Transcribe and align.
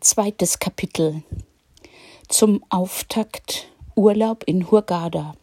Zweites 0.00 0.58
Kapitel 0.58 1.22
zum 2.26 2.64
Auftakt 2.70 3.68
Urlaub 3.94 4.44
in 4.46 4.70
Hurghada. 4.70 5.34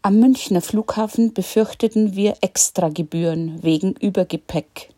Am 0.06 0.20
Münchner 0.20 0.60
Flughafen 0.60 1.34
befürchteten 1.34 2.14
wir 2.14 2.36
Extragebühren 2.42 3.64
wegen 3.64 3.94
Übergepäck. 3.94 4.90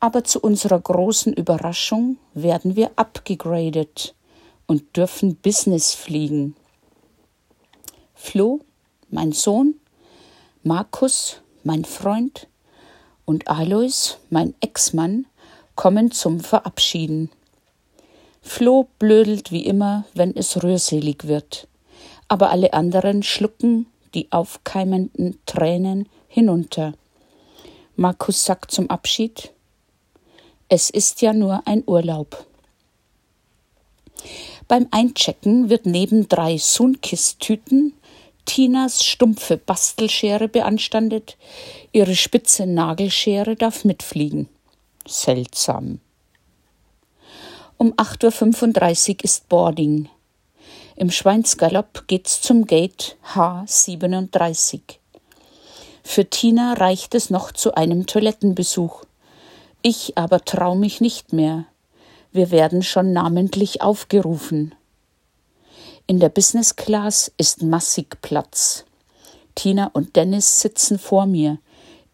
Aber 0.00 0.24
zu 0.24 0.40
unserer 0.40 0.80
großen 0.80 1.32
Überraschung 1.32 2.18
werden 2.34 2.74
wir 2.74 2.90
abgegradet 2.96 4.16
und 4.66 4.96
dürfen 4.96 5.36
Business 5.36 5.94
fliegen. 5.94 6.56
Flo, 8.16 8.58
mein 9.08 9.30
Sohn, 9.30 9.76
Markus, 10.64 11.40
mein 11.62 11.84
Freund 11.84 12.48
und 13.24 13.46
Alois, 13.46 14.16
mein 14.30 14.56
Ex-Mann, 14.58 15.26
kommen 15.76 16.10
zum 16.10 16.40
Verabschieden. 16.40 17.30
Flo 18.42 18.88
blödelt 18.98 19.52
wie 19.52 19.64
immer, 19.64 20.06
wenn 20.12 20.34
es 20.34 20.60
rührselig 20.64 21.28
wird 21.28 21.68
aber 22.28 22.50
alle 22.50 22.72
anderen 22.72 23.22
schlucken 23.22 23.86
die 24.14 24.30
aufkeimenden 24.32 25.38
Tränen 25.46 26.08
hinunter. 26.28 26.94
Markus 27.96 28.44
sagt 28.44 28.70
zum 28.70 28.90
Abschied 28.90 29.52
Es 30.68 30.90
ist 30.90 31.22
ja 31.22 31.32
nur 31.32 31.62
ein 31.66 31.82
Urlaub. 31.86 32.46
Beim 34.68 34.88
Einchecken 34.90 35.70
wird 35.70 35.86
neben 35.86 36.28
drei 36.28 36.58
Sunkist-Tüten 36.58 37.92
Tinas 38.46 39.04
stumpfe 39.04 39.58
Bastelschere 39.58 40.48
beanstandet, 40.48 41.36
ihre 41.92 42.14
spitze 42.14 42.64
Nagelschere 42.64 43.56
darf 43.56 43.84
mitfliegen. 43.84 44.48
Seltsam. 45.06 46.00
Um 47.76 47.92
8.35 47.94 49.10
Uhr 49.10 49.24
ist 49.24 49.48
Boarding. 49.48 50.08
Im 50.98 51.10
Schweinsgalopp 51.10 52.04
geht's 52.06 52.40
zum 52.40 52.64
Gate 52.64 53.18
H37. 53.34 54.80
Für 56.02 56.24
Tina 56.24 56.72
reicht 56.72 57.14
es 57.14 57.28
noch 57.28 57.52
zu 57.52 57.74
einem 57.74 58.06
Toilettenbesuch. 58.06 59.04
Ich 59.82 60.16
aber 60.16 60.42
trau 60.46 60.74
mich 60.74 61.02
nicht 61.02 61.34
mehr. 61.34 61.66
Wir 62.32 62.50
werden 62.50 62.82
schon 62.82 63.12
namentlich 63.12 63.82
aufgerufen. 63.82 64.74
In 66.06 66.18
der 66.18 66.30
Business 66.30 66.76
Class 66.76 67.30
ist 67.36 67.62
massig 67.62 68.22
Platz. 68.22 68.86
Tina 69.54 69.90
und 69.92 70.16
Dennis 70.16 70.60
sitzen 70.60 70.98
vor 70.98 71.26
mir, 71.26 71.58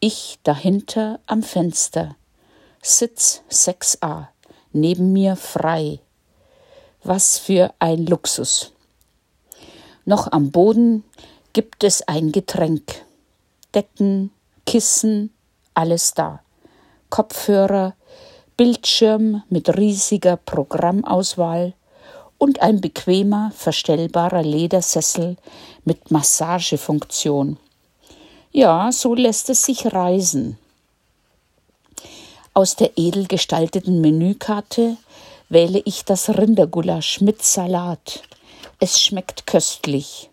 ich 0.01 0.41
dahinter 0.43 1.21
am 1.27 1.45
Fenster. 1.45 2.17
Sitz 2.83 3.43
6a, 3.49 4.27
neben 4.73 5.13
mir 5.13 5.37
frei. 5.37 6.01
Was 7.05 7.39
für 7.39 7.75
ein 7.81 8.07
Luxus. 8.07 8.73
Noch 10.05 10.31
am 10.31 10.53
Boden 10.53 11.03
gibt 11.53 11.83
es 11.83 12.07
ein 12.07 12.31
Getränk. 12.31 13.05
Decken, 13.75 14.31
Kissen, 14.67 15.33
alles 15.75 16.15
da. 16.15 16.41
Kopfhörer, 17.11 17.95
Bildschirm 18.57 19.43
mit 19.49 19.77
riesiger 19.77 20.37
Programmauswahl 20.37 21.75
und 22.39 22.63
ein 22.63 22.81
bequemer, 22.81 23.51
verstellbarer 23.55 24.43
Ledersessel 24.43 25.37
mit 25.85 26.13
Massagefunktion. 26.13 27.57
Ja, 28.53 28.93
so 28.93 29.15
lässt 29.15 29.51
es 29.51 29.63
sich 29.63 29.93
reisen. 29.93 30.57
Aus 32.55 32.77
der 32.77 32.93
edel 32.97 33.27
gestalteten 33.27 34.01
Menükarte 34.01 34.97
wähle 35.53 35.83
ich 35.85 36.05
das 36.05 36.31
Rindergulasch 36.31 37.21
mit 37.21 37.43
Salat. 37.43 38.23
Es 38.81 39.01
schmeckt 39.01 39.47
köstlich. 39.47 40.31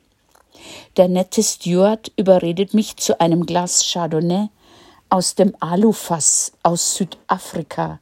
Der 0.98 1.08
nette 1.08 1.44
Steward 1.44 2.12
überredet 2.16 2.74
mich 2.74 2.96
zu 2.98 3.20
einem 3.20 3.46
Glas 3.46 3.84
Chardonnay 3.92 4.48
aus 5.10 5.36
dem 5.36 5.56
Alufass 5.60 6.54
aus 6.64 6.96
Südafrika 6.96 8.00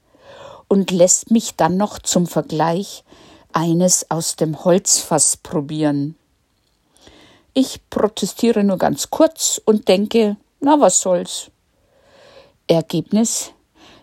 und 0.67 0.91
lässt 0.91 1.31
mich 1.31 1.55
dann 1.55 1.77
noch 1.77 1.99
zum 1.99 2.27
Vergleich 2.27 3.03
eines 3.51 4.11
aus 4.11 4.35
dem 4.35 4.63
Holzfass 4.63 5.37
probieren. 5.37 6.15
Ich 7.53 7.79
protestiere 7.89 8.63
nur 8.63 8.77
ganz 8.77 9.09
kurz 9.09 9.59
und 9.65 9.87
denke, 9.87 10.37
na 10.59 10.79
was 10.79 11.01
soll's. 11.01 11.49
Ergebnis 12.67 13.53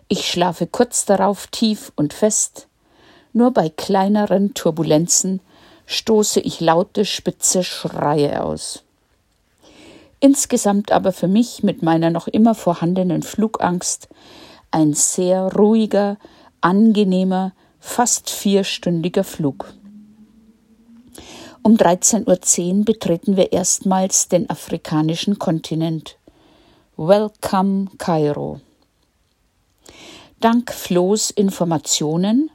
ich 0.07 0.29
schlafe 0.29 0.67
kurz 0.67 1.05
darauf 1.05 1.47
tief 1.47 1.91
und 1.95 2.13
fest, 2.13 2.67
nur 3.35 3.51
bei 3.51 3.69
kleineren 3.69 4.53
Turbulenzen 4.53 5.41
stoße 5.85 6.39
ich 6.39 6.61
laute, 6.61 7.05
spitze 7.05 7.63
Schreie 7.63 8.41
aus. 8.41 8.83
Insgesamt 10.19 10.91
aber 10.91 11.11
für 11.11 11.27
mich 11.27 11.61
mit 11.61 11.83
meiner 11.83 12.09
noch 12.09 12.27
immer 12.27 12.55
vorhandenen 12.55 13.21
Flugangst 13.21 14.07
ein 14.71 14.93
sehr 14.93 15.53
ruhiger, 15.53 16.17
angenehmer, 16.61 17.51
fast 17.79 18.29
vierstündiger 18.29 19.23
Flug. 19.23 19.73
Um 21.61 21.75
13.10 21.75 22.79
Uhr 22.79 22.85
betreten 22.85 23.37
wir 23.37 23.51
erstmals 23.51 24.27
den 24.27 24.49
afrikanischen 24.49 25.39
Kontinent. 25.39 26.17
Welcome 26.95 27.87
Kairo. 27.97 28.61
Dank 30.39 30.71
Flo's 30.71 31.31
Informationen 31.31 32.49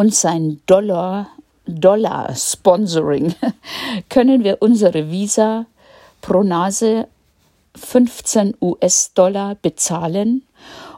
und 0.00 0.14
sein 0.14 0.62
Dollar, 0.64 1.28
Dollar 1.66 2.34
Sponsoring 2.34 3.34
können 4.08 4.44
wir 4.44 4.62
unsere 4.62 5.10
Visa 5.10 5.66
pro 6.22 6.42
Nase 6.42 7.06
15 7.76 8.56
US-Dollar 8.62 9.56
bezahlen 9.56 10.46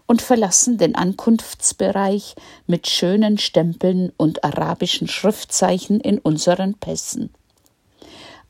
und 0.07 0.23
verlassen 0.23 0.79
den 0.79 0.95
Ankunftsbereich 0.95 2.37
mit 2.69 2.87
schönen 2.87 3.39
Stempeln 3.39 4.13
und 4.19 4.45
arabischen 4.45 5.09
Schriftzeichen 5.09 5.99
in 5.99 6.21
unseren 6.21 6.75
Pässen. 6.75 7.31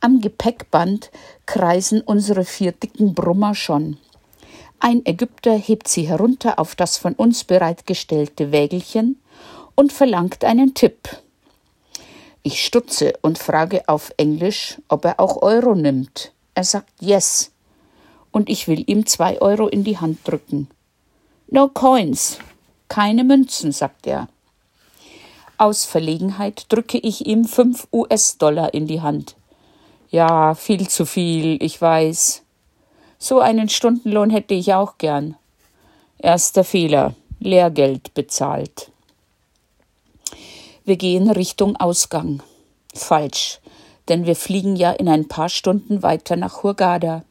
Am 0.00 0.20
Gepäckband 0.20 1.10
kreisen 1.46 2.02
unsere 2.02 2.44
vier 2.44 2.72
dicken 2.72 3.14
Brummer 3.14 3.54
schon. 3.54 3.96
Ein 4.80 5.00
Ägypter 5.06 5.56
hebt 5.56 5.88
sie 5.88 6.06
herunter 6.06 6.59
auf 6.59 6.74
das 6.74 6.98
von 6.98 7.15
uns 7.15 7.42
bereitgestellte 7.44 8.53
Wägelchen 8.53 9.16
und 9.74 9.92
verlangt 9.92 10.45
einen 10.45 10.74
Tipp. 10.74 11.09
Ich 12.42 12.65
stutze 12.65 13.13
und 13.22 13.39
frage 13.39 13.89
auf 13.89 14.13
Englisch, 14.16 14.78
ob 14.89 15.04
er 15.04 15.21
auch 15.21 15.42
Euro 15.42 15.74
nimmt. 15.74 16.33
Er 16.54 16.65
sagt 16.65 16.91
Yes. 17.01 17.53
Und 18.33 18.48
ich 18.48 18.66
will 18.66 18.83
ihm 18.86 19.07
zwei 19.07 19.41
Euro 19.41 19.69
in 19.69 19.84
die 19.84 19.98
Hand 19.98 20.21
drücken. 20.24 20.69
No 21.48 21.69
coins. 21.69 22.39
Keine 22.89 23.24
Münzen, 23.24 23.72
sagt 23.72 24.07
er. 24.07 24.28
Aus 25.59 25.84
Verlegenheit 25.84 26.66
drücke 26.68 26.98
ich 26.98 27.27
ihm 27.27 27.45
fünf 27.45 27.86
US-Dollar 27.92 28.75
in 28.75 28.86
die 28.86 29.01
Hand. 29.01 29.36
Ja, 30.10 30.54
viel 30.54 30.89
zu 30.89 31.07
viel, 31.07 31.63
ich 31.63 31.80
weiß. 31.80 32.42
So 33.18 33.41
einen 33.41 33.68
Stundenlohn 33.68 34.30
hätte 34.30 34.54
ich 34.54 34.75
auch 34.75 34.98
gern. 34.98 35.36
Erster 36.18 36.65
Fehler. 36.65 37.15
Lehrgeld 37.39 38.15
bezahlt. 38.15 38.91
Wir 40.84 40.96
gehen 40.96 41.30
Richtung 41.30 41.76
Ausgang. 41.76 42.42
Falsch, 42.92 43.60
denn 44.08 44.26
wir 44.26 44.34
fliegen 44.34 44.74
ja 44.74 44.90
in 44.90 45.08
ein 45.08 45.28
paar 45.28 45.48
Stunden 45.48 46.02
weiter 46.02 46.34
nach 46.34 46.64
Hurghada. 46.64 47.22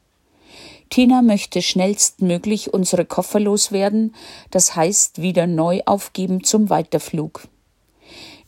Tina 0.88 1.20
möchte 1.20 1.60
schnellstmöglich 1.60 2.72
unsere 2.72 3.04
Koffer 3.04 3.40
loswerden, 3.40 4.14
das 4.50 4.74
heißt 4.74 5.20
wieder 5.20 5.46
neu 5.46 5.82
aufgeben 5.84 6.44
zum 6.44 6.70
Weiterflug. 6.70 7.42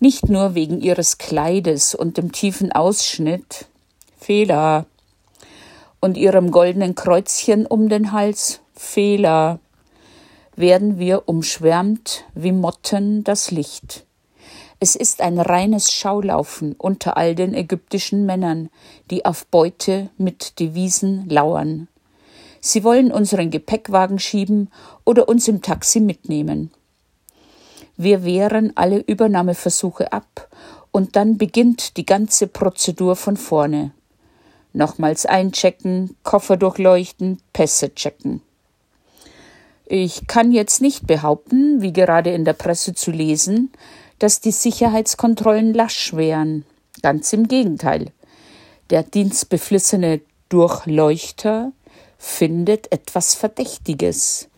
Nicht 0.01 0.31
nur 0.31 0.55
wegen 0.55 0.81
ihres 0.81 1.19
Kleides 1.19 1.95
und 1.95 2.17
dem 2.17 2.33
tiefen 2.33 2.73
Ausschnitt, 2.73 3.67
Fehler, 4.19 4.87
und 6.01 6.17
ihrem 6.17 6.51
goldenen 6.51 6.95
Kreuzchen 6.95 7.67
um 7.67 7.91
den 7.91 8.13
Hals, 8.13 8.61
Fehler, 8.75 9.59
werden 10.57 10.99
wir 10.99 11.29
umschwärmt 11.29 12.25
wie 12.35 12.53
Motten 12.53 13.23
das 13.23 13.51
Licht. 13.51 14.05
Es 14.85 14.97
ist 14.97 15.23
ein 15.23 15.39
reines 15.39 15.91
Schaulaufen 15.91 16.75
unter 16.77 17.17
all 17.17 17.35
den 17.35 17.55
ägyptischen 17.55 18.27
Männern, 18.27 18.69
die 19.11 19.25
auf 19.25 19.47
Beute 19.47 20.11
mit 20.19 20.61
Devisen 20.61 21.27
lauern. 21.27 21.89
Sie 22.61 22.85
wollen 22.85 23.11
unseren 23.11 23.51
Gepäckwagen 23.51 24.19
schieben 24.19 24.71
oder 25.07 25.27
uns 25.27 25.49
im 25.49 25.63
Taxi 25.63 26.01
mitnehmen. 26.01 26.71
Wir 27.97 28.25
wehren 28.25 28.73
alle 28.75 28.99
Übernahmeversuche 28.99 30.13
ab 30.13 30.51
und 30.93 31.17
dann 31.17 31.39
beginnt 31.39 31.97
die 31.97 32.05
ganze 32.05 32.47
Prozedur 32.47 33.17
von 33.17 33.39
vorne. 33.39 33.93
Nochmals 34.75 35.25
einchecken, 35.25 36.15
Koffer 36.25 36.59
durchleuchten, 36.59 37.41
Pässe 37.55 37.95
checken. 37.95 38.43
Ich 39.87 40.27
kann 40.27 40.53
jetzt 40.53 40.83
nicht 40.83 41.07
behaupten, 41.07 41.81
wie 41.81 41.95
gerade 41.95 42.33
in 42.33 42.45
der 42.45 42.55
Presse 42.55 42.95
zu 42.95 43.11
lesen, 43.11 43.71
dass 44.19 44.41
die 44.41 44.53
Sicherheitskontrollen 44.53 45.75
lasch 45.75 46.15
wären. 46.15 46.65
Ganz 47.03 47.33
im 47.33 47.49
Gegenteil. 47.49 48.13
Der 48.91 49.03
dienstbeflissene 49.03 50.21
Durchleuchter 50.49 51.73
findet 52.19 52.93
etwas 52.93 53.35
Verdächtiges. 53.35 54.49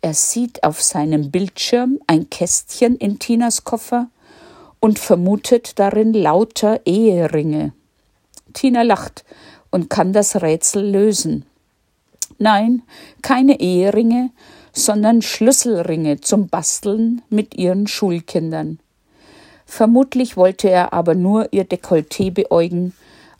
Er 0.00 0.14
sieht 0.14 0.64
auf 0.64 0.82
seinem 0.82 1.30
Bildschirm 1.30 1.98
ein 2.06 2.28
Kästchen 2.30 2.96
in 2.96 3.18
Tinas 3.18 3.64
Koffer 3.64 4.08
und 4.80 4.98
vermutet 4.98 5.78
darin 5.78 6.12
lauter 6.12 6.80
Eheringe. 6.84 7.72
Tina 8.52 8.82
lacht 8.82 9.24
und 9.70 9.88
kann 9.90 10.12
das 10.12 10.42
Rätsel 10.42 10.90
lösen. 10.90 11.46
Nein, 12.38 12.82
keine 13.22 13.60
Eheringe, 13.60 14.30
sondern 14.74 15.22
Schlüsselringe 15.22 16.20
zum 16.20 16.48
Basteln 16.48 17.22
mit 17.30 17.54
ihren 17.54 17.86
Schulkindern. 17.86 18.80
Vermutlich 19.64 20.36
wollte 20.36 20.68
er 20.68 20.92
aber 20.92 21.14
nur 21.14 21.52
ihr 21.52 21.64
Dekolleté 21.64 22.30
beäugen, 22.30 22.92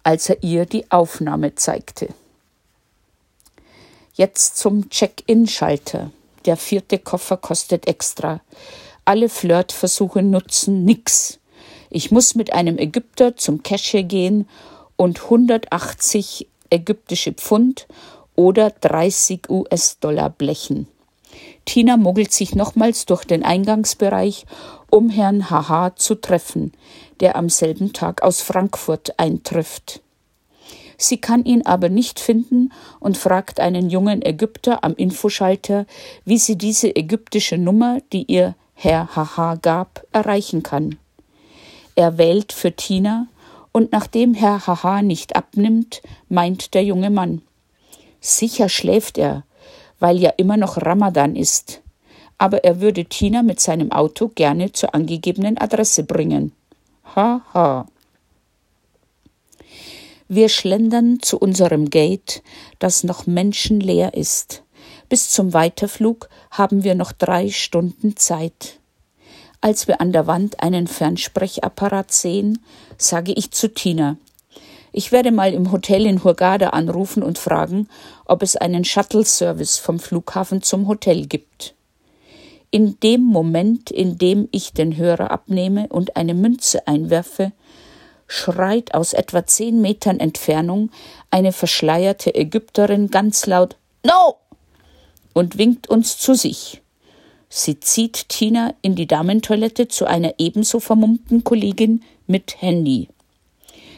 als 0.04 0.30
er 0.30 0.42
ihr 0.42 0.64
die 0.64 0.90
Aufnahme 0.90 1.54
zeigte. 1.56 2.08
Jetzt 4.14 4.56
zum 4.56 4.88
Check-in-Schalter. 4.90 6.10
Der 6.46 6.56
vierte 6.56 6.98
Koffer 6.98 7.36
kostet 7.36 7.88
extra. 7.88 8.40
Alle 9.04 9.28
Flirtversuche 9.28 10.22
nutzen 10.22 10.84
nix. 10.84 11.40
Ich 11.90 12.10
muss 12.10 12.34
mit 12.34 12.52
einem 12.52 12.78
Ägypter 12.78 13.36
zum 13.36 13.62
Cashier 13.62 14.04
gehen 14.04 14.48
und 14.96 15.24
180 15.24 16.46
ägyptische 16.70 17.32
Pfund 17.32 17.86
oder 18.36 18.70
30 18.70 19.48
US-Dollar 19.48 20.30
blechen. 20.30 20.86
Tina 21.64 21.96
muggelt 21.96 22.32
sich 22.32 22.54
nochmals 22.54 23.06
durch 23.06 23.24
den 23.24 23.42
Eingangsbereich, 23.42 24.46
um 24.90 25.10
Herrn 25.10 25.50
Haha 25.50 25.96
zu 25.96 26.14
treffen, 26.14 26.72
der 27.20 27.36
am 27.36 27.48
selben 27.48 27.92
Tag 27.92 28.22
aus 28.22 28.42
Frankfurt 28.42 29.18
eintrifft. 29.18 30.00
Sie 30.96 31.18
kann 31.18 31.44
ihn 31.44 31.66
aber 31.66 31.88
nicht 31.88 32.20
finden 32.20 32.72
und 33.00 33.16
fragt 33.16 33.60
einen 33.60 33.90
jungen 33.90 34.24
Ägypter 34.24 34.84
am 34.84 34.94
Infoschalter, 34.94 35.86
wie 36.24 36.38
sie 36.38 36.56
diese 36.56 36.94
ägyptische 36.94 37.58
Nummer, 37.58 37.98
die 38.12 38.24
ihr 38.24 38.54
Herr 38.74 39.14
Haha 39.16 39.56
gab, 39.56 40.06
erreichen 40.12 40.62
kann. 40.62 40.98
Er 41.96 42.18
wählt 42.18 42.52
für 42.52 42.72
Tina, 42.72 43.26
und 43.72 43.90
nachdem 43.90 44.34
Herr 44.34 44.66
Haha 44.68 45.02
nicht 45.02 45.34
abnimmt, 45.34 46.00
meint 46.28 46.74
der 46.74 46.84
junge 46.84 47.10
Mann. 47.10 47.42
Sicher 48.20 48.68
schläft 48.68 49.18
er, 49.18 49.42
weil 50.00 50.18
ja 50.18 50.30
immer 50.36 50.56
noch 50.56 50.76
Ramadan 50.78 51.36
ist. 51.36 51.80
Aber 52.38 52.64
er 52.64 52.80
würde 52.80 53.04
Tina 53.04 53.42
mit 53.42 53.60
seinem 53.60 53.92
Auto 53.92 54.28
gerne 54.28 54.72
zur 54.72 54.94
angegebenen 54.94 55.58
Adresse 55.58 56.04
bringen. 56.04 56.52
Haha. 57.14 57.42
Ha. 57.54 57.86
Wir 60.28 60.48
schlendern 60.48 61.18
zu 61.20 61.38
unserem 61.38 61.90
Gate, 61.90 62.42
das 62.78 63.04
noch 63.04 63.26
menschenleer 63.26 64.14
ist. 64.14 64.62
Bis 65.08 65.30
zum 65.30 65.52
Weiterflug 65.52 66.28
haben 66.50 66.82
wir 66.82 66.94
noch 66.94 67.12
drei 67.12 67.50
Stunden 67.50 68.16
Zeit. 68.16 68.80
Als 69.60 69.86
wir 69.86 70.00
an 70.00 70.12
der 70.12 70.26
Wand 70.26 70.60
einen 70.60 70.86
Fernsprechapparat 70.86 72.10
sehen, 72.10 72.64
sage 72.96 73.32
ich 73.32 73.50
zu 73.50 73.72
Tina, 73.72 74.16
ich 74.96 75.10
werde 75.10 75.32
mal 75.32 75.52
im 75.52 75.72
Hotel 75.72 76.06
in 76.06 76.22
Hurghada 76.22 76.68
anrufen 76.68 77.24
und 77.24 77.36
fragen, 77.36 77.88
ob 78.26 78.42
es 78.42 78.54
einen 78.54 78.84
Shuttle-Service 78.84 79.78
vom 79.78 79.98
Flughafen 79.98 80.62
zum 80.62 80.86
Hotel 80.86 81.26
gibt. 81.26 81.74
In 82.70 83.00
dem 83.00 83.22
Moment, 83.22 83.90
in 83.90 84.18
dem 84.18 84.48
ich 84.52 84.72
den 84.72 84.96
Hörer 84.96 85.32
abnehme 85.32 85.88
und 85.88 86.14
eine 86.14 86.34
Münze 86.34 86.86
einwerfe, 86.86 87.50
schreit 88.28 88.94
aus 88.94 89.14
etwa 89.14 89.44
zehn 89.44 89.80
Metern 89.80 90.20
Entfernung 90.20 90.90
eine 91.28 91.50
verschleierte 91.50 92.32
Ägypterin 92.32 93.10
ganz 93.10 93.46
laut 93.46 93.76
No! 94.04 94.36
und 95.32 95.58
winkt 95.58 95.88
uns 95.88 96.18
zu 96.18 96.34
sich. 96.34 96.82
Sie 97.48 97.80
zieht 97.80 98.28
Tina 98.28 98.74
in 98.80 98.94
die 98.94 99.08
Damentoilette 99.08 99.88
zu 99.88 100.06
einer 100.06 100.34
ebenso 100.38 100.78
vermummten 100.78 101.42
Kollegin 101.42 102.04
mit 102.28 102.62
Handy. 102.62 103.08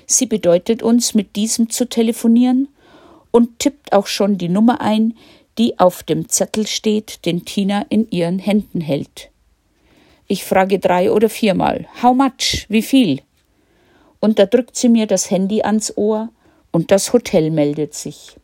Sie 0.07 0.27
bedeutet 0.27 0.83
uns, 0.83 1.15
mit 1.15 1.37
diesem 1.37 1.69
zu 1.71 1.89
telefonieren 1.89 2.69
und 3.31 3.59
tippt 3.59 3.93
auch 3.93 4.07
schon 4.07 4.39
die 4.39 4.49
Nummer 4.49 4.81
ein, 4.81 5.15
die 5.59 5.79
auf 5.79 6.03
dem 6.03 6.29
Zettel 6.29 6.67
steht, 6.67 7.25
den 7.27 7.45
Tina 7.45 7.85
in 7.89 8.09
ihren 8.11 8.39
Händen 8.39 8.81
hält. 8.81 9.31
Ich 10.29 10.45
frage 10.45 10.79
drei 10.79 11.11
oder 11.11 11.29
viermal, 11.29 11.87
how 12.03 12.15
much, 12.15 12.67
wie 12.69 12.83
viel? 12.83 13.23
Und 14.21 14.39
da 14.39 14.47
drückt 14.47 14.77
sie 14.77 14.89
mir 14.89 15.07
das 15.07 15.31
Handy 15.31 15.63
ans 15.63 15.97
Ohr 15.97 16.31
und 16.73 16.91
das 16.91 17.13
Hotel 17.13 17.51
meldet 17.51 17.95
sich. 17.95 18.37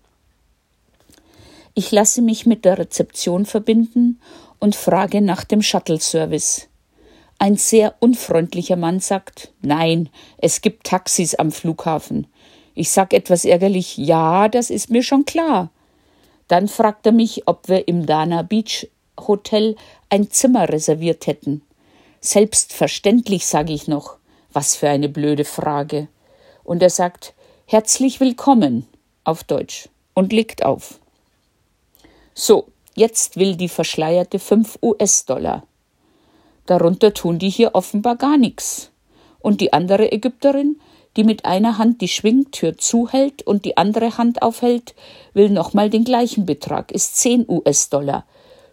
Ich 1.75 1.91
lasse 1.91 2.23
mich 2.23 2.47
mit 2.47 2.65
der 2.65 2.79
Rezeption 2.79 3.47
verbinden 3.47 4.21
und 4.59 4.77
frage 4.77 5.23
nach 5.23 5.45
dem 5.45 5.63
Shuttle-Service. 5.63 6.69
Ein 7.39 7.57
sehr 7.57 7.95
unfreundlicher 8.01 8.77
Mann 8.77 9.01
sagt, 9.01 9.53
nein, 9.63 10.09
es 10.39 10.61
gibt 10.61 10.87
Taxis 10.87 11.35
am 11.35 11.51
Flughafen. 11.51 12.27
Ich 12.75 12.91
sag 12.91 13.13
etwas 13.13 13.45
ärgerlich, 13.45 13.97
ja, 13.97 14.49
das 14.49 14.71
ist 14.71 14.91
mir 14.91 15.03
schon 15.03 15.25
klar. 15.25 15.71
Dann 16.49 16.69
fragt 16.69 17.07
er 17.07 17.13
mich, 17.13 17.47
ob 17.47 17.69
wir 17.69 17.89
im 17.89 18.07
Dana 18.07 18.43
Beach 18.43 18.89
Hotel 19.19 19.77
ein 20.09 20.31
Zimmer 20.31 20.69
reserviert 20.69 21.27
hätten. 21.27 21.63
Selbstverständlich, 22.21 23.47
sage 23.47 23.73
ich 23.73 23.89
noch. 23.89 24.17
Was 24.53 24.77
für 24.77 24.89
eine 24.89 25.09
blöde 25.09 25.45
Frage. 25.45 26.09
Und 26.63 26.83
er 26.83 26.91
sagt, 26.91 27.35
herzlich 27.67 28.21
willkommen 28.21 28.87
auf 29.25 29.45
Deutsch 29.45 29.89
und 30.15 30.33
legt 30.33 30.65
auf. 30.65 31.01
So, 32.35 32.69
jetzt 32.95 33.37
will 33.37 33.57
die 33.57 33.69
Verschleierte 33.69 34.39
fünf 34.39 34.79
US-Dollar. 34.83 35.65
Darunter 36.67 37.13
tun 37.13 37.39
die 37.39 37.51
hier 37.51 37.75
offenbar 37.75 38.17
gar 38.17 38.37
nichts. 38.37 38.91
Und 39.41 39.61
die 39.61 39.73
andere 39.73 40.13
Ägypterin, 40.13 40.81
die 41.17 41.25
mit 41.25 41.45
einer 41.45 41.79
Hand 41.79 42.01
die 42.01 42.09
Schwingtür 42.09 42.79
zuhält 42.79 43.43
und 43.43 43.65
die 43.65 43.77
andere 43.77 44.17
Hand 44.17 44.43
aufhält, 44.43 44.95
will 45.35 45.51
nochmal 45.51 45.91
den 45.91 46.05
gleichen 46.05 46.47
Betrag, 46.47 46.93
ist 46.93 47.17
10 47.17 47.47
US-Dollar. 47.49 48.25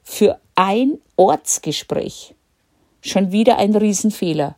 Für 0.04 0.40
ein 0.56 1.00
Ortsgespräch. 1.16 2.36
Schon 3.02 3.32
wieder 3.32 3.58
ein 3.58 3.76
Riesenfehler. 3.76 4.56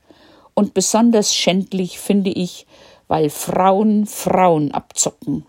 Und 0.54 0.74
besonders 0.74 1.34
schändlich 1.34 2.00
finde 2.00 2.32
ich, 2.32 2.68
weil 3.08 3.30
Frauen 3.30 4.06
Frauen 4.06 4.72
abzocken. 4.72 5.46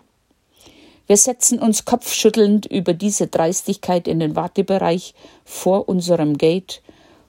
Wir 1.06 1.16
setzen 1.16 1.58
uns 1.58 1.84
kopfschüttelnd 1.84 2.66
über 2.66 2.94
diese 2.94 3.26
Dreistigkeit 3.26 4.08
in 4.08 4.20
den 4.20 4.36
Wartebereich 4.36 5.14
vor 5.44 5.88
unserem 5.88 6.38
Gate 6.38 6.80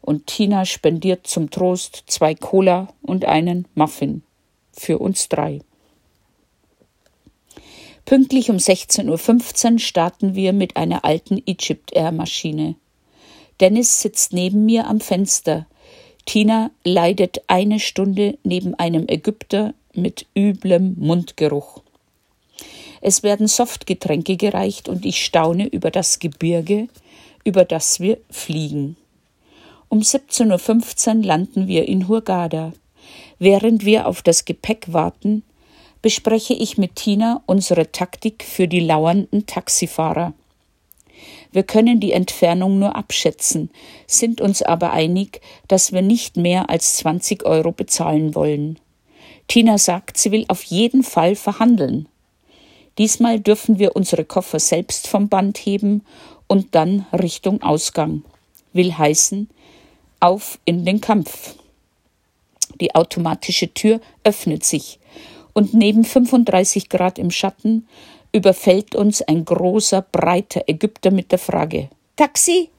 und 0.04 0.28
Tina 0.28 0.66
spendiert 0.66 1.26
zum 1.26 1.50
Trost 1.50 2.04
zwei 2.08 2.36
Cola 2.36 2.94
und 3.02 3.26
einen 3.26 3.68
Muffin. 3.74 4.22
Für 4.74 5.00
uns 5.00 5.30
drei. 5.30 5.62
Pünktlich 8.06 8.50
um 8.50 8.58
16.15 8.58 9.74
Uhr 9.74 9.80
starten 9.80 10.36
wir 10.36 10.52
mit 10.52 10.76
einer 10.76 11.06
alten 11.06 11.42
Egypt 11.46 11.94
Air 11.94 12.12
Maschine. 12.12 12.76
Dennis 13.62 14.02
sitzt 14.02 14.34
neben 14.34 14.66
mir 14.66 14.88
am 14.88 15.00
Fenster. 15.00 15.68
Tina 16.26 16.72
leidet 16.84 17.42
eine 17.48 17.80
Stunde 17.80 18.38
neben 18.44 18.76
einem 18.76 19.08
Ägypter 19.08 19.74
mit 19.94 20.26
üblem 20.36 20.96
Mundgeruch. 21.00 21.82
Es 23.00 23.24
werden 23.24 23.48
Softgetränke 23.48 24.36
gereicht 24.38 24.90
und 24.90 25.06
ich 25.06 25.24
staune 25.24 25.68
über 25.68 25.92
das 25.92 26.20
Gebirge, 26.20 26.88
über 27.46 27.64
das 27.64 28.00
wir 28.00 28.18
fliegen. 28.30 28.98
Um 29.94 30.00
17.15 30.00 31.18
Uhr 31.18 31.24
landen 31.24 31.68
wir 31.68 31.88
in 31.88 32.08
Hurghada. 32.08 32.74
Während 33.38 33.86
wir 33.86 34.08
auf 34.08 34.24
das 34.24 34.44
Gepäck 34.44 34.92
warten, 34.92 35.44
bespreche 36.02 36.56
ich 36.56 36.80
mit 36.80 36.96
Tina 36.96 37.44
unsere 37.46 37.92
Taktik 37.92 38.44
für 38.44 38.68
die 38.68 38.80
lauernden 38.80 39.46
Taxifahrer. 39.46 40.34
Wir 41.52 41.62
können 41.62 42.00
die 42.00 42.12
Entfernung 42.12 42.80
nur 42.80 42.96
abschätzen, 42.96 43.70
sind 44.08 44.42
uns 44.42 44.64
aber 44.64 44.94
einig, 44.94 45.42
dass 45.68 45.92
wir 45.92 46.02
nicht 46.02 46.38
mehr 46.38 46.72
als 46.72 46.96
20 46.96 47.46
Euro 47.46 47.72
bezahlen 47.72 48.34
wollen. 48.34 48.80
Tina 49.48 49.78
sagt, 49.78 50.18
sie 50.18 50.32
will 50.32 50.46
auf 50.48 50.64
jeden 50.64 51.04
Fall 51.04 51.36
verhandeln. 51.36 52.10
Diesmal 52.98 53.40
dürfen 53.40 53.78
wir 53.78 53.96
unsere 53.96 54.26
Koffer 54.26 54.58
selbst 54.58 55.08
vom 55.08 55.30
Band 55.30 55.60
heben 55.60 56.04
und 56.48 56.74
dann 56.74 57.06
Richtung 57.14 57.62
Ausgang. 57.62 58.24
Will 58.74 58.98
heißen, 58.98 59.50
auf 60.24 60.58
in 60.64 60.86
den 60.86 61.02
Kampf. 61.02 61.56
Die 62.80 62.96
automatische 62.96 63.74
Tür 63.74 64.00
öffnet 64.24 64.64
sich 64.64 65.00
und 65.52 65.74
neben 65.74 66.06
35 66.06 66.88
Grad 66.90 67.20
im 67.20 67.30
Schatten 67.30 67.88
überfällt 68.32 68.96
uns 68.96 69.22
ein 69.22 69.44
großer, 69.44 70.02
breiter 70.02 70.64
Ägypter 70.68 71.12
mit 71.12 71.32
der 71.32 71.40
Frage 71.40 71.90
Taxi? 72.16 72.70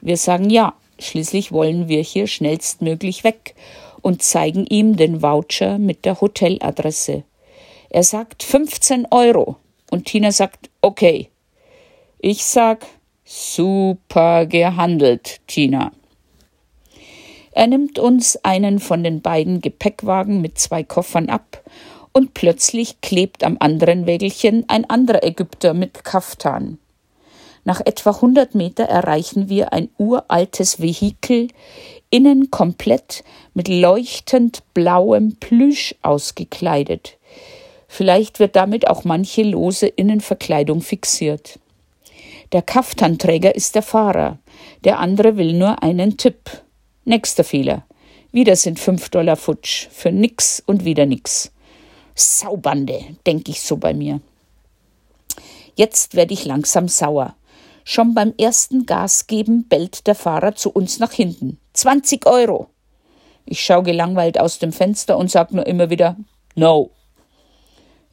Wir 0.00 0.16
sagen 0.16 0.48
ja, 0.48 0.74
schließlich 0.98 1.52
wollen 1.52 1.88
wir 1.88 2.00
hier 2.00 2.26
schnellstmöglich 2.26 3.22
weg 3.22 3.54
und 4.00 4.22
zeigen 4.22 4.66
ihm 4.66 4.96
den 4.96 5.20
Voucher 5.20 5.78
mit 5.78 6.06
der 6.06 6.20
Hoteladresse. 6.20 7.24
Er 7.90 8.02
sagt 8.02 8.42
15 8.42 9.08
Euro 9.10 9.56
und 9.90 10.06
Tina 10.06 10.32
sagt 10.32 10.70
okay. 10.80 11.28
Ich 12.18 12.44
sag 12.46 12.86
super 13.24 14.46
gehandelt, 14.46 15.40
Tina. 15.46 15.92
Er 17.56 17.68
nimmt 17.68 17.98
uns 17.98 18.36
einen 18.44 18.80
von 18.80 19.02
den 19.02 19.22
beiden 19.22 19.62
Gepäckwagen 19.62 20.42
mit 20.42 20.58
zwei 20.58 20.82
Koffern 20.82 21.30
ab 21.30 21.62
und 22.12 22.34
plötzlich 22.34 23.00
klebt 23.00 23.42
am 23.44 23.56
anderen 23.60 24.04
Wägelchen 24.04 24.66
ein 24.68 24.84
anderer 24.90 25.24
Ägypter 25.24 25.72
mit 25.72 26.04
Kaftan. 26.04 26.76
Nach 27.64 27.80
etwa 27.82 28.10
100 28.10 28.54
Meter 28.54 28.84
erreichen 28.84 29.48
wir 29.48 29.72
ein 29.72 29.88
uraltes 29.96 30.82
Vehikel, 30.82 31.48
innen 32.10 32.50
komplett 32.50 33.24
mit 33.54 33.68
leuchtend 33.68 34.62
blauem 34.74 35.36
Plüsch 35.36 35.94
ausgekleidet. 36.02 37.16
Vielleicht 37.88 38.38
wird 38.38 38.54
damit 38.54 38.86
auch 38.86 39.04
manche 39.04 39.44
lose 39.44 39.86
Innenverkleidung 39.86 40.82
fixiert. 40.82 41.58
Der 42.52 42.60
Kaftanträger 42.60 43.54
ist 43.54 43.74
der 43.74 43.82
Fahrer, 43.82 44.36
der 44.84 44.98
andere 44.98 45.38
will 45.38 45.54
nur 45.54 45.82
einen 45.82 46.18
Tipp. 46.18 46.65
Nächster 47.08 47.44
Fehler. 47.44 47.86
Wieder 48.32 48.56
sind 48.56 48.80
fünf 48.80 49.10
Dollar 49.10 49.36
futsch. 49.36 49.86
Für 49.92 50.10
nix 50.10 50.60
und 50.66 50.84
wieder 50.84 51.06
nix. 51.06 51.52
Saubande, 52.16 53.00
denke 53.24 53.52
ich 53.52 53.62
so 53.62 53.76
bei 53.76 53.94
mir. 53.94 54.20
Jetzt 55.76 56.16
werde 56.16 56.34
ich 56.34 56.44
langsam 56.44 56.88
sauer. 56.88 57.36
Schon 57.84 58.12
beim 58.12 58.34
ersten 58.36 58.86
Gas 58.86 59.28
geben 59.28 59.68
bellt 59.68 60.08
der 60.08 60.16
Fahrer 60.16 60.56
zu 60.56 60.68
uns 60.72 60.98
nach 60.98 61.12
hinten. 61.12 61.60
20 61.74 62.26
Euro. 62.26 62.70
Ich 63.44 63.60
schaue 63.60 63.84
gelangweilt 63.84 64.40
aus 64.40 64.58
dem 64.58 64.72
Fenster 64.72 65.16
und 65.16 65.30
sage 65.30 65.54
nur 65.54 65.68
immer 65.68 65.90
wieder 65.90 66.16
No. 66.56 66.90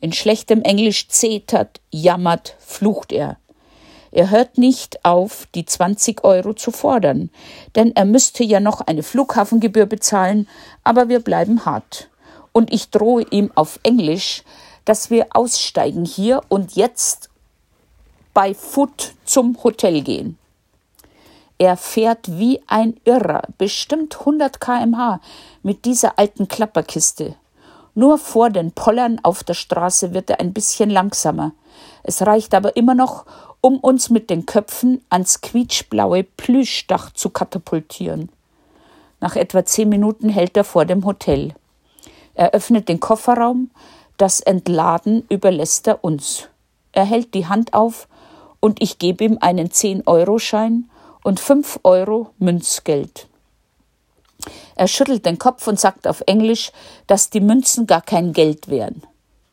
In 0.01 0.13
schlechtem 0.13 0.62
Englisch 0.62 1.07
zetert, 1.07 1.81
jammert, 1.89 2.57
flucht 2.59 3.12
er. 3.12 3.39
Er 4.15 4.29
hört 4.29 4.60
nicht 4.60 5.03
auf, 5.03 5.48
die 5.55 5.65
20 5.65 6.24
Euro 6.24 6.53
zu 6.53 6.70
fordern, 6.70 7.32
denn 7.75 7.96
er 7.96 8.05
müsste 8.05 8.43
ja 8.43 8.60
noch 8.60 8.82
eine 8.82 9.01
Flughafengebühr 9.01 9.88
bezahlen, 9.88 10.48
aber 10.84 11.10
wir 11.10 11.20
bleiben 11.20 11.65
hart. 11.65 12.10
Und 12.51 12.72
ich 12.72 12.91
drohe 12.91 13.25
ihm 13.32 13.51
auf 13.55 13.79
Englisch, 13.82 14.43
dass 14.86 15.10
wir 15.10 15.25
aussteigen 15.32 16.05
hier 16.05 16.41
und 16.48 16.75
jetzt 16.75 17.32
bei 18.36 18.53
Foot 18.53 19.15
zum 19.25 19.58
Hotel 19.63 20.01
gehen. 20.01 20.38
Er 21.58 21.75
fährt 21.75 22.38
wie 22.38 22.62
ein 22.67 23.00
Irrer, 23.05 23.41
bestimmt 23.58 24.20
100 24.20 24.62
kmh 24.62 25.22
mit 25.63 25.86
dieser 25.86 26.20
alten 26.20 26.48
Klapperkiste. 26.48 27.34
Nur 27.96 28.20
vor 28.20 28.51
den 28.51 28.74
Pollern 28.74 29.20
auf 29.24 29.43
der 29.43 29.55
Straße 29.55 30.13
wird 30.13 30.29
er 30.29 30.39
ein 30.39 30.53
bisschen 30.53 30.91
langsamer. 30.91 31.53
Es 32.03 32.22
reicht 32.22 32.53
aber 32.53 32.75
immer 32.75 32.93
noch, 32.93 33.25
um 33.65 33.79
uns 33.79 34.10
mit 34.10 34.29
den 34.29 34.46
Köpfen 34.46 35.01
ans 35.10 35.39
quietschblaue 35.39 36.24
Plüschdach 36.24 37.12
zu 37.13 37.29
katapultieren. 37.29 38.27
Nach 39.22 39.38
etwa 39.38 39.63
zehn 39.63 39.88
Minuten 39.88 40.27
hält 40.27 40.58
er 40.58 40.65
vor 40.65 40.84
dem 40.84 41.05
Hotel. 41.05 41.53
Er 42.34 42.51
öffnet 42.51 42.89
den 42.89 43.00
Kofferraum, 43.00 43.72
das 44.17 44.41
Entladen 44.41 45.24
überlässt 45.29 45.88
er 45.88 46.03
uns. 46.03 46.50
Er 46.91 47.05
hält 47.05 47.34
die 47.34 47.48
Hand 47.48 47.74
auf 47.74 48.10
und 48.60 48.82
ich 48.82 49.00
gebe 49.00 49.24
ihm 49.24 49.38
einen 49.39 49.70
10-Euro-Schein 49.70 50.89
und 51.24 51.39
5 51.39 51.79
Euro 51.84 52.32
Münzgeld. 52.39 53.27
Er 54.75 54.89
schüttelt 54.89 55.25
den 55.25 55.39
Kopf 55.39 55.65
und 55.67 55.79
sagt 55.79 56.05
auf 56.05 56.22
Englisch, 56.27 56.74
dass 57.08 57.29
die 57.29 57.39
Münzen 57.39 57.88
gar 57.88 58.01
kein 58.01 58.34
Geld 58.34 58.67
wären. 58.67 59.03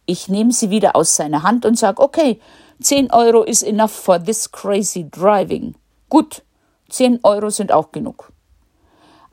Ich 0.05 0.29
nehme 0.29 0.52
sie 0.52 0.71
wieder 0.71 0.97
aus 0.97 1.14
seiner 1.14 1.45
Hand 1.45 1.64
und 1.64 1.79
sage, 1.79 2.02
okay, 2.02 2.40
10 2.82 3.12
Euro 3.12 3.42
is 3.42 3.62
enough 3.62 3.90
for 3.90 4.18
this 4.18 4.50
crazy 4.50 5.04
driving. 5.04 5.75
Gut, 6.08 6.42
10 6.88 7.20
Euro 7.25 7.50
sind 7.50 7.72
auch 7.72 7.92
genug. 7.92 8.32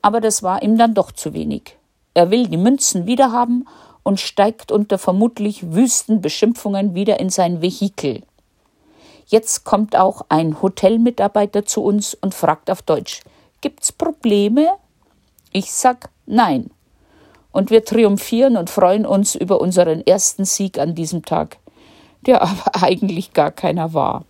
Aber 0.01 0.19
das 0.19 0.43
war 0.43 0.61
ihm 0.61 0.77
dann 0.77 0.93
doch 0.93 1.13
zu 1.13 1.33
wenig. 1.33 1.77
Er 2.13 2.29
will 2.29 2.47
die 2.47 2.57
Münzen 2.57 3.05
wiederhaben 3.05 3.65
und 4.03 4.19
steigt 4.19 4.69
unter 4.71 4.97
vermutlich 4.97 5.71
wüsten 5.71 6.19
Beschimpfungen 6.19 6.93
wieder 6.93 7.21
in 7.21 7.29
sein 7.29 7.61
Vehikel. 7.61 8.23
Jetzt 9.27 9.63
kommt 9.63 9.95
auch 9.95 10.23
ein 10.27 10.61
Hotelmitarbeiter 10.61 11.65
zu 11.65 11.83
uns 11.83 12.15
und 12.15 12.35
fragt 12.35 12.69
auf 12.69 12.81
Deutsch: 12.81 13.21
Gibt's 13.61 13.93
Probleme? 13.93 14.71
Ich 15.53 15.71
sag 15.71 16.09
nein. 16.25 16.69
Und 17.53 17.69
wir 17.69 17.85
triumphieren 17.85 18.57
und 18.57 18.69
freuen 18.69 19.05
uns 19.05 19.35
über 19.35 19.61
unseren 19.61 20.05
ersten 20.05 20.43
Sieg 20.43 20.79
an 20.79 20.95
diesem 20.95 21.23
Tag 21.23 21.59
der 22.27 22.41
aber 22.43 22.83
eigentlich 22.83 23.33
gar 23.33 23.51
keiner 23.51 23.93
war. 23.93 24.26